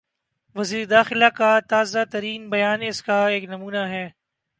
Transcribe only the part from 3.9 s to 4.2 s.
ہے۔